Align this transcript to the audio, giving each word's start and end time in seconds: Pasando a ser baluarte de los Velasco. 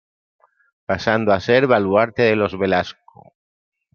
Pasando 0.89 1.31
a 1.31 1.39
ser 1.39 1.67
baluarte 1.67 2.23
de 2.23 2.35
los 2.35 2.57
Velasco. 2.57 3.35